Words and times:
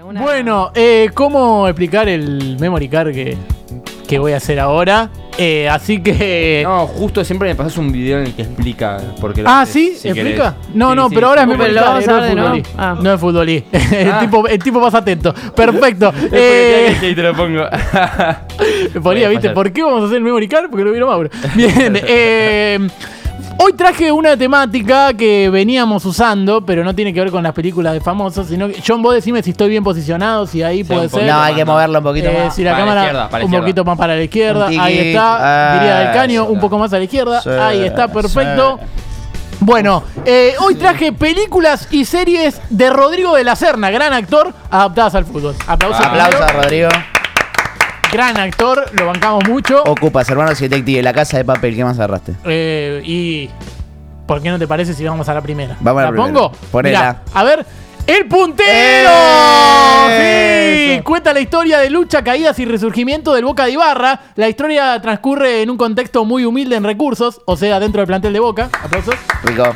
Una- 0.00 0.22
Bueno, 0.22 0.70
eh, 0.74 1.10
¿cómo 1.12 1.68
explicar 1.68 2.08
el 2.08 2.56
memory 2.58 2.88
card 2.88 3.12
que, 3.12 3.36
que 4.08 4.18
voy 4.18 4.32
a 4.32 4.38
hacer 4.38 4.58
ahora? 4.58 5.10
Eh, 5.36 5.68
así 5.68 6.02
que... 6.02 6.62
No, 6.66 6.86
justo 6.86 7.22
siempre 7.24 7.50
me 7.50 7.54
pasas 7.54 7.76
un 7.76 7.92
video 7.92 8.18
en 8.20 8.24
el 8.28 8.32
que 8.34 8.40
explica 8.40 8.96
por 9.20 9.34
qué 9.34 9.42
lo 9.42 9.50
Ah, 9.50 9.66
¿sí? 9.66 9.94
si 9.94 10.08
¿Explica? 10.08 10.54
querés. 10.56 10.74
No, 10.74 10.90
Sí, 10.92 10.96
no, 10.96 11.08
sí. 11.10 11.14
pero 11.14 11.26
ahora 11.28 11.42
es 11.42 11.48
memory 11.48 11.74
card, 11.74 11.84
vamos 11.84 12.08
a 12.08 12.10
no 12.10 12.24
es 12.24 12.30
futbolí. 12.32 12.62
Ah. 12.78 12.96
No 13.02 13.12
es 13.12 13.20
futbolí. 13.20 13.64
el, 13.92 14.10
Ah. 14.10 14.20
tipo, 14.20 14.48
el 14.48 14.62
tipo 14.62 14.80
más 14.80 14.94
atento. 14.94 15.34
Perfecto. 15.54 16.10
Eh, 16.32 16.96
te 17.14 17.22
lo 17.22 17.34
pongo. 17.34 17.64
Me 18.94 19.00
ponía, 19.02 19.28
¿viste? 19.28 19.50
¿Por 19.50 19.70
qué 19.72 19.82
vamos 19.82 20.04
a 20.04 20.06
hacer 20.06 20.16
el 20.16 20.24
memory 20.24 20.48
card? 20.48 20.70
Porque 20.70 20.84
lo 20.84 20.90
vieron 20.90 21.10
Mauro. 21.10 21.28
Bien. 21.54 21.98
eh, 22.02 22.78
hoy 23.58 23.72
traje 23.74 24.10
una 24.12 24.36
temática 24.36 25.12
que 25.14 25.48
veníamos 25.50 26.04
usando, 26.04 26.64
pero 26.64 26.84
no 26.84 26.94
tiene 26.94 27.12
que 27.12 27.20
ver 27.20 27.30
con 27.30 27.42
las 27.42 27.52
películas 27.52 27.92
de 27.94 28.00
famosos, 28.00 28.46
sino 28.48 28.68
que. 28.68 28.82
John, 28.86 29.02
vos 29.02 29.14
decime 29.14 29.42
si 29.42 29.50
estoy 29.50 29.68
bien 29.70 29.84
posicionado, 29.84 30.46
si 30.46 30.62
ahí 30.62 30.78
Sí, 30.78 30.84
puede 30.84 31.08
ser. 31.08 31.24
No, 31.24 31.40
hay 31.40 31.54
que 31.54 31.64
moverlo 31.64 31.98
un 31.98 32.04
poquito 32.04 32.28
Eh, 32.28 32.44
más. 32.44 32.54
si 32.54 32.62
la 32.64 32.72
Para 32.72 32.84
la 32.84 32.86
cámara 32.90 33.02
izquierda, 33.04 33.28
para 33.28 33.38
la 33.38 33.44
un 33.44 33.50
izquierda. 33.50 33.64
poquito 33.64 33.84
más 33.84 33.98
para 33.98 34.14
la 34.16 34.22
izquierda, 34.22 34.66
ahí 34.68 34.98
está, 34.98 35.36
Ah, 35.40 35.74
diría 35.78 36.02
el 36.08 36.14
caño, 36.16 36.44
sí. 36.46 36.52
un 36.52 36.60
poco 36.60 36.78
más 36.78 36.92
a 36.92 36.98
la 36.98 37.04
izquierda, 37.04 37.40
Sí, 37.42 37.48
ahí 37.50 37.82
está, 37.84 38.08
perfecto. 38.08 38.78
sí. 38.80 38.86
Bueno, 39.64 40.02
eh, 40.26 40.54
hoy 40.58 40.74
traje 40.74 41.12
películas 41.12 41.86
y 41.92 42.04
series 42.04 42.60
de 42.68 42.90
Rodrigo 42.90 43.36
de 43.36 43.44
la 43.44 43.54
Serna, 43.54 43.90
gran 43.90 44.12
actor, 44.12 44.52
adaptadas 44.70 45.14
al 45.14 45.24
fútbol. 45.24 45.54
Aplausos. 45.68 46.00
Ah. 46.04 46.08
Aplausos 46.08 46.40
a. 46.40 46.48
Rodrigo. 46.52 46.88
Gran 48.12 48.38
actor, 48.38 48.90
lo 48.92 49.06
bancamos 49.06 49.48
mucho. 49.48 49.82
Ocupas, 49.84 50.28
hermanos 50.28 50.60
y 50.60 50.68
detective, 50.68 51.02
la 51.02 51.14
casa 51.14 51.38
de 51.38 51.46
papel, 51.46 51.74
¿qué 51.74 51.82
más 51.82 51.96
agarraste? 51.98 52.34
Eh, 52.44 53.00
y. 53.06 53.48
¿Por 54.26 54.42
qué 54.42 54.50
no 54.50 54.58
te 54.58 54.68
parece 54.68 54.92
si 54.92 55.02
vamos 55.02 55.30
a 55.30 55.34
la 55.34 55.40
primera? 55.40 55.78
Vamos 55.80 56.02
a 56.02 56.04
la 56.04 56.10
primera. 56.10 56.32
pongo? 56.32 56.52
Ponela. 56.70 56.98
Mirá, 56.98 57.22
a 57.32 57.44
ver. 57.44 57.66
¡El 58.06 58.26
puntero! 58.26 59.10
¡Eh! 60.10 60.96
Sí, 60.96 61.02
cuenta 61.02 61.32
la 61.32 61.40
historia 61.40 61.78
de 61.78 61.88
lucha, 61.88 62.22
caídas 62.22 62.58
y 62.58 62.66
resurgimiento 62.66 63.32
del 63.32 63.46
Boca 63.46 63.64
de 63.64 63.72
Ibarra. 63.72 64.20
La 64.34 64.48
historia 64.48 65.00
transcurre 65.00 65.62
en 65.62 65.70
un 65.70 65.78
contexto 65.78 66.26
muy 66.26 66.44
humilde 66.44 66.76
en 66.76 66.84
recursos, 66.84 67.40
o 67.46 67.56
sea, 67.56 67.80
dentro 67.80 68.00
del 68.00 68.08
plantel 68.08 68.34
de 68.34 68.40
Boca. 68.40 68.68
Aplausos. 68.82 69.14
Rico. 69.44 69.74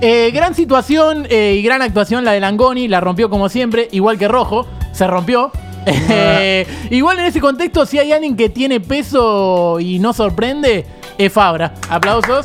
Eh, 0.00 0.30
gran 0.32 0.54
situación 0.54 1.26
eh, 1.28 1.56
y 1.58 1.62
gran 1.62 1.82
actuación 1.82 2.24
la 2.24 2.32
de 2.32 2.40
Langoni, 2.40 2.86
la 2.86 3.00
rompió 3.00 3.28
como 3.30 3.48
siempre, 3.48 3.88
igual 3.90 4.16
que 4.18 4.28
Rojo, 4.28 4.68
se 4.92 5.06
rompió. 5.08 5.50
Igual 6.90 7.18
en 7.18 7.26
ese 7.26 7.40
contexto, 7.40 7.86
si 7.86 7.98
hay 7.98 8.12
alguien 8.12 8.36
que 8.36 8.48
tiene 8.48 8.80
peso 8.80 9.78
y 9.80 9.98
no 9.98 10.12
sorprende, 10.12 10.86
es 11.18 11.32
Fabra. 11.32 11.74
Aplausos. 11.88 12.44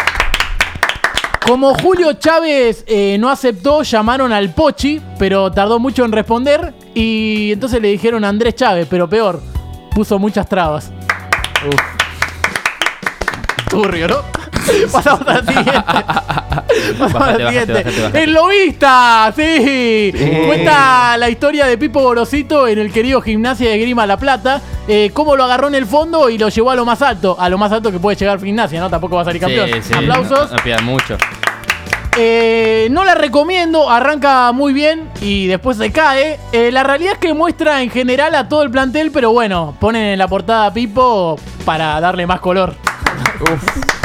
Como 1.45 1.73
Julio 1.73 2.13
Chávez 2.13 2.83
eh, 2.85 3.17
no 3.19 3.29
aceptó, 3.29 3.81
llamaron 3.81 4.31
al 4.31 4.53
Pochi, 4.53 5.01
pero 5.17 5.51
tardó 5.51 5.79
mucho 5.79 6.05
en 6.05 6.11
responder. 6.11 6.73
Y 6.93 7.51
entonces 7.53 7.81
le 7.81 7.87
dijeron 7.87 8.23
a 8.23 8.29
Andrés 8.29 8.55
Chávez, 8.55 8.87
pero 8.89 9.09
peor, 9.09 9.41
puso 9.95 10.19
muchas 10.19 10.47
trabas. 10.47 10.91
Turbio, 13.69 14.07
¿no? 14.07 14.38
Pasamos 14.91 15.27
a 15.27 15.33
la 15.33 15.39
siguiente. 15.39 15.83
Pasamos 16.99 17.15
a 17.15 17.19
Bájate, 17.19 17.43
la 17.43 17.51
bájate, 17.51 17.91
siguiente. 17.91 18.23
El 18.23 18.33
lobista, 18.33 19.33
sí. 19.35 20.13
Cuenta 20.45 21.17
la 21.17 21.29
historia 21.29 21.65
de 21.65 21.77
Pipo 21.77 22.01
Gorosito 22.01 22.67
en 22.67 22.79
el 22.79 22.91
querido 22.91 23.21
Gimnasia 23.21 23.69
de 23.69 23.79
Grima 23.79 24.05
La 24.05 24.17
Plata. 24.17 24.61
eh, 24.87 25.11
cómo 25.13 25.35
lo 25.35 25.43
agarró 25.43 25.67
en 25.67 25.75
el 25.75 25.85
fondo 25.85 26.29
y 26.29 26.37
lo 26.37 26.49
llevó 26.49 26.71
a 26.71 26.75
lo 26.75 26.85
más 26.85 27.01
alto. 27.01 27.35
A 27.39 27.49
lo 27.49 27.57
más 27.57 27.71
alto 27.71 27.91
que 27.91 27.99
puede 27.99 28.17
llegar 28.17 28.39
Gimnasia, 28.39 28.79
¿no? 28.79 28.89
Tampoco 28.89 29.15
va 29.15 29.21
a 29.23 29.25
salir 29.25 29.41
campeón. 29.41 29.69
Sí, 29.73 29.81
sí, 29.81 29.93
Aplausos. 29.93 30.51
No, 30.51 30.75
no 30.75 30.81
mucho. 30.83 31.17
Eh, 32.17 32.87
no 32.91 33.03
la 33.05 33.15
recomiendo, 33.15 33.89
arranca 33.89 34.51
muy 34.51 34.73
bien 34.73 35.09
y 35.21 35.47
después 35.47 35.77
se 35.77 35.91
cae. 35.91 36.39
Eh, 36.51 36.71
la 36.71 36.83
realidad 36.83 37.13
es 37.13 37.19
que 37.19 37.33
muestra 37.33 37.81
en 37.81 37.89
general 37.89 38.35
a 38.35 38.49
todo 38.49 38.63
el 38.63 38.71
plantel, 38.71 39.11
pero 39.11 39.31
bueno, 39.31 39.75
ponen 39.79 40.03
en 40.03 40.19
la 40.19 40.27
portada 40.27 40.65
a 40.65 40.73
Pipo 40.73 41.37
para 41.65 41.99
darle 42.01 42.25
más 42.27 42.39
color. 42.39 42.75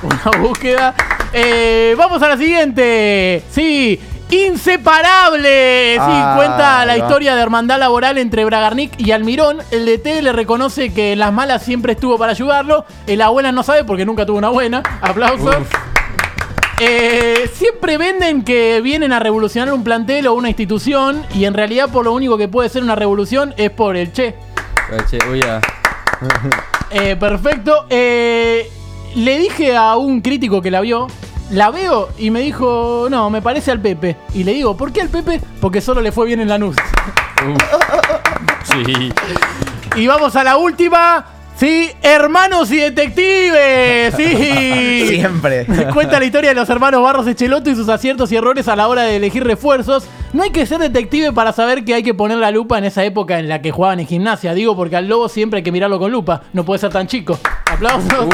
Una 0.02 0.38
búsqueda. 0.38 0.94
Eh, 1.32 1.94
vamos 1.96 2.22
a 2.22 2.28
la 2.28 2.36
siguiente. 2.36 3.42
Sí. 3.50 4.00
Inseparable. 4.30 5.94
Sí, 5.94 6.00
Ah, 6.00 6.34
cuenta 6.36 6.86
la 6.86 6.96
historia 6.96 7.34
de 7.34 7.42
hermandad 7.42 7.78
laboral 7.78 8.16
entre 8.18 8.44
Bragarnik 8.44 8.92
y 8.98 9.10
Almirón. 9.10 9.58
El 9.72 9.86
DT 9.86 10.22
le 10.22 10.32
reconoce 10.32 10.92
que 10.92 11.12
en 11.12 11.18
las 11.18 11.32
malas 11.32 11.62
siempre 11.64 11.94
estuvo 11.94 12.16
para 12.16 12.32
ayudarlo. 12.32 12.84
En 13.06 13.18
la 13.18 13.28
buena 13.30 13.50
no 13.50 13.62
sabe 13.64 13.82
porque 13.84 14.06
nunca 14.06 14.24
tuvo 14.24 14.38
una 14.38 14.50
buena. 14.50 14.82
Aplausos. 15.02 15.56
Eh, 16.78 17.50
siempre 17.52 17.98
venden 17.98 18.42
que 18.42 18.80
vienen 18.80 19.12
a 19.12 19.18
revolucionar 19.18 19.74
un 19.74 19.84
plantel 19.84 20.28
o 20.28 20.34
una 20.34 20.48
institución 20.48 21.26
y 21.34 21.44
en 21.44 21.52
realidad 21.52 21.90
por 21.90 22.04
lo 22.06 22.12
único 22.12 22.38
que 22.38 22.48
puede 22.48 22.70
ser 22.70 22.82
una 22.82 22.94
revolución 22.94 23.52
es 23.58 23.70
por 23.70 23.96
el 23.96 24.12
Che. 24.12 24.34
Che, 25.10 25.18
uy, 25.30 25.42
ah. 25.42 25.60
Eh, 26.90 27.16
perfecto. 27.16 27.86
Eh, 27.90 28.70
le 29.14 29.38
dije 29.38 29.76
a 29.76 29.96
un 29.96 30.20
crítico 30.20 30.62
que 30.62 30.70
la 30.70 30.80
vio, 30.80 31.06
la 31.50 31.70
veo 31.70 32.08
y 32.18 32.30
me 32.30 32.40
dijo, 32.40 33.08
no, 33.10 33.30
me 33.30 33.42
parece 33.42 33.70
al 33.70 33.80
Pepe. 33.80 34.16
Y 34.34 34.44
le 34.44 34.52
digo, 34.52 34.76
¿por 34.76 34.92
qué 34.92 35.02
al 35.02 35.08
Pepe? 35.08 35.40
Porque 35.60 35.80
solo 35.80 36.00
le 36.00 36.12
fue 36.12 36.26
bien 36.26 36.40
en 36.40 36.48
la 36.48 36.58
NUS. 36.58 36.76
Sí. 38.62 39.10
Y 39.96 40.06
vamos 40.06 40.36
a 40.36 40.44
la 40.44 40.58
última. 40.58 41.24
Sí, 41.56 41.90
hermanos 42.02 42.70
y 42.70 42.76
detectives. 42.76 44.14
Sí. 44.14 45.06
Siempre. 45.08 45.66
Cuenta 45.92 46.18
la 46.18 46.24
historia 46.24 46.50
de 46.50 46.54
los 46.54 46.68
hermanos 46.70 47.02
Barros 47.02 47.26
Echeloto 47.26 47.68
y 47.70 47.74
sus 47.74 47.88
aciertos 47.88 48.30
y 48.32 48.36
errores 48.36 48.68
a 48.68 48.76
la 48.76 48.86
hora 48.86 49.02
de 49.02 49.16
elegir 49.16 49.44
refuerzos. 49.44 50.08
No 50.32 50.42
hay 50.42 50.50
que 50.50 50.64
ser 50.66 50.78
detective 50.78 51.32
para 51.32 51.52
saber 51.52 51.84
que 51.84 51.94
hay 51.94 52.02
que 52.02 52.14
poner 52.14 52.38
la 52.38 52.50
lupa 52.50 52.78
en 52.78 52.84
esa 52.84 53.02
época 53.04 53.38
en 53.38 53.48
la 53.48 53.60
que 53.60 53.72
jugaban 53.72 54.00
en 54.00 54.06
gimnasia. 54.06 54.54
Digo 54.54 54.76
porque 54.76 54.96
al 54.96 55.08
lobo 55.08 55.28
siempre 55.28 55.58
hay 55.58 55.64
que 55.64 55.72
mirarlo 55.72 55.98
con 55.98 56.12
lupa. 56.12 56.42
No 56.52 56.64
puede 56.64 56.78
ser 56.78 56.90
tan 56.90 57.06
chico. 57.06 57.38
Aplausos. 57.66 58.28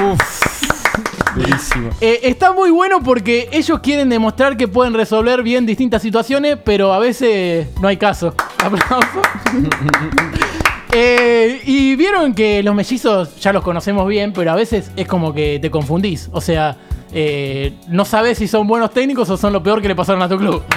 Buenísimo. 1.37 1.91
Eh, 2.01 2.21
está 2.25 2.53
muy 2.53 2.71
bueno 2.71 3.01
porque 3.03 3.49
ellos 3.53 3.81
quieren 3.81 4.09
demostrar 4.09 4.57
que 4.57 4.69
pueden 4.69 4.95
resolver 4.95 5.43
bien 5.43 5.67
distintas 5.67 6.03
situaciones, 6.03 6.59
pero 6.65 6.93
a 6.93 6.99
veces 6.99 7.69
no 7.81 7.89
hay 7.89 7.97
caso. 7.97 8.35
Aplausos. 8.65 9.27
Eh, 10.99 11.61
y 11.67 11.95
vieron 11.95 12.33
que 12.35 12.63
los 12.63 12.75
mellizos 12.75 13.37
ya 13.39 13.53
los 13.53 13.63
conocemos 13.63 14.09
bien, 14.09 14.33
pero 14.33 14.51
a 14.51 14.55
veces 14.55 14.91
es 14.97 15.07
como 15.07 15.35
que 15.35 15.59
te 15.61 15.71
confundís. 15.71 16.31
O 16.33 16.41
sea, 16.41 16.79
eh, 17.13 17.75
no 17.89 18.07
sabes 18.07 18.39
si 18.39 18.49
son 18.49 18.67
buenos 18.67 18.93
técnicos 18.93 19.29
o 19.29 19.37
son 19.37 19.53
lo 19.53 19.63
peor 19.63 19.83
que 19.83 19.89
le 19.89 19.95
pasaron 19.95 20.23
a 20.23 20.29
tu 20.29 20.39
club. 20.39 20.63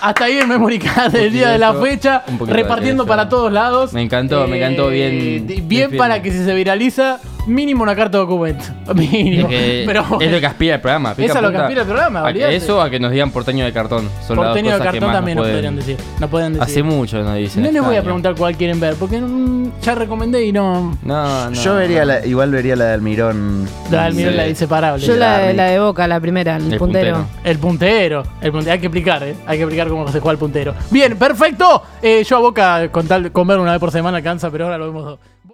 Hasta 0.00 0.26
ahí 0.26 0.38
el 0.38 0.46
memory 0.46 0.78
card 0.78 1.10
del 1.12 1.32
día 1.32 1.48
de 1.50 1.58
la 1.58 1.74
fecha, 1.74 2.22
repartiendo 2.46 3.04
para 3.04 3.28
todos 3.28 3.52
lados. 3.52 3.92
Me 3.92 4.02
encantó, 4.02 4.46
me 4.46 4.58
encantó 4.58 4.88
bien- 4.90 5.44
bien 5.44 5.68
Bien 5.68 5.96
para 5.96 6.22
que 6.22 6.30
si 6.30 6.44
se 6.44 6.54
viraliza, 6.54 7.18
mínimo 7.48 7.82
una 7.82 7.96
carta 7.96 8.18
de 8.18 8.24
documento. 8.24 8.64
Mínimo. 8.94 9.48
Es, 9.48 9.54
que 9.54 9.82
Pero 9.86 10.04
es 10.20 10.30
lo 10.32 10.40
que 10.40 10.46
aspira 10.46 10.74
el 10.76 10.80
programa. 10.80 11.14
pica 11.14 11.26
Eso 11.26 11.36
es 11.38 11.42
lo 11.42 11.50
que 11.50 11.56
aspira 11.58 11.80
el 11.82 11.86
programa, 11.86 12.26
A 12.28 12.32
que 12.32 12.56
eso 12.56 12.80
a 12.80 12.90
que 12.90 13.00
nos 13.00 13.10
digan 13.10 13.30
porteño 13.30 13.64
de 13.64 13.72
cartón. 13.72 14.08
Son 14.26 14.36
las 14.36 14.46
dos 14.46 14.46
Porteño 14.46 14.72
de 14.78 14.84
cartón 14.84 15.12
también 15.12 15.36
nos 15.36 15.46
nos 15.46 15.52
pueden- 15.52 15.74
podrían 15.74 15.76
decir. 15.76 15.96
No 16.20 16.28
pueden 16.28 16.52
decir. 16.54 16.62
Hace 16.62 16.82
mucho 16.82 17.22
nos 17.22 17.36
dicen. 17.36 17.62
No 17.62 17.70
les 17.72 17.82
voy 17.82 17.96
a 17.96 18.02
preguntar 18.02 18.34
cuál 18.36 18.56
quieren 18.56 18.78
ver, 18.80 18.94
porque 18.96 19.20
mm, 19.20 19.80
ya 19.82 19.94
recomendé 19.94 20.44
y 20.46 20.52
no. 20.52 20.96
No, 21.02 21.50
no. 21.50 21.52
Yo 21.52 21.74
vería 21.74 22.04
la, 22.04 22.24
igual 22.26 22.50
vería 22.50 22.76
la 22.76 22.86
de 22.86 22.92
Almirón. 22.94 23.68
La 23.90 24.04
del 24.04 24.14
Mirón, 24.14 24.32
Sí. 24.32 24.36
la 24.36 24.42
de 24.44 24.50
inseparable. 24.50 25.04
Yo 25.06 25.16
la, 25.16 25.38
de 25.38 25.80
Boca, 25.80 26.06
la 26.06 26.20
primera, 26.20 26.56
el, 26.56 26.72
El 26.72 26.78
puntero. 26.78 27.16
puntero. 27.16 27.26
El 27.44 27.58
puntero, 27.58 28.22
el 28.40 28.52
puntero. 28.52 28.72
Hay 28.72 28.78
que 28.80 28.86
explicar, 28.86 29.22
¿eh? 29.22 29.34
Hay 29.46 29.56
que 29.58 29.64
explicar 29.64 29.88
cómo 29.88 30.06
se 30.08 30.20
juega 30.20 30.32
el 30.32 30.38
puntero. 30.38 30.74
Bien, 30.90 31.16
perfecto. 31.16 31.82
Eh, 32.02 32.24
yo 32.28 32.36
a 32.36 32.40
Boca, 32.40 32.88
con 32.90 33.06
tal 33.06 33.32
con 33.32 33.46
ver 33.46 33.58
una 33.58 33.72
vez 33.72 33.80
por 33.80 33.90
semana 33.90 34.18
alcanza, 34.18 34.50
pero 34.50 34.64
ahora 34.64 34.78
lo 34.78 34.86
vemos 34.86 35.04
dos. 35.04 35.18